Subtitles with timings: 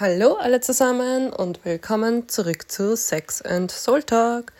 [0.00, 4.52] Hallo alle zusammen und willkommen zurück zu Sex and Soul Talk.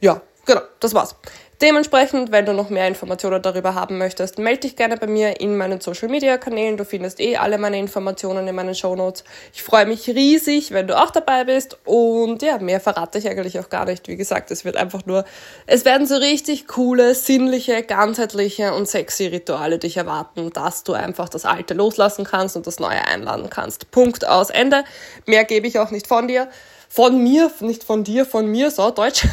[0.00, 1.16] Ja, genau, das war's.
[1.62, 5.56] Dementsprechend, wenn du noch mehr Informationen darüber haben möchtest, melde dich gerne bei mir in
[5.56, 6.76] meinen Social Media Kanälen.
[6.76, 9.22] Du findest eh alle meine Informationen in meinen Show Notes.
[9.54, 11.78] Ich freue mich riesig, wenn du auch dabei bist.
[11.84, 14.08] Und ja, mehr verrate ich eigentlich auch gar nicht.
[14.08, 15.24] Wie gesagt, es wird einfach nur,
[15.66, 21.28] es werden so richtig coole, sinnliche, ganzheitliche und sexy Rituale dich erwarten, dass du einfach
[21.28, 23.88] das Alte loslassen kannst und das Neue einladen kannst.
[23.92, 24.82] Punkt aus Ende.
[25.26, 26.48] Mehr gebe ich auch nicht von dir
[26.92, 29.26] von mir, nicht von dir, von mir, so Deutsch.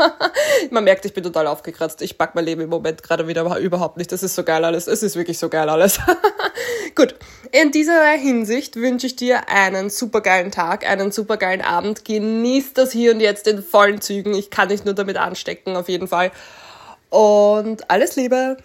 [0.70, 2.00] Man merkt, ich bin total aufgekratzt.
[2.00, 4.10] Ich pack mein Leben im Moment gerade wieder überhaupt nicht.
[4.12, 4.86] Das ist so geil alles.
[4.86, 6.00] Es ist wirklich so geil alles.
[6.94, 7.14] Gut.
[7.52, 12.06] In dieser Hinsicht wünsche ich dir einen supergeilen Tag, einen supergeilen Abend.
[12.06, 14.32] Genieß das hier und jetzt in vollen Zügen.
[14.32, 16.32] Ich kann dich nur damit anstecken, auf jeden Fall.
[17.10, 18.56] Und alles Liebe.